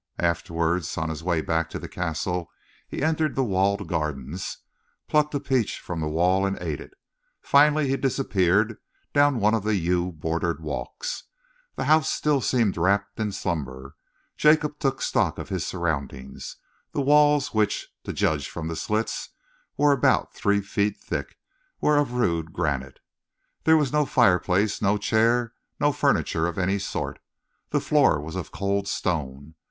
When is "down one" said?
9.13-9.53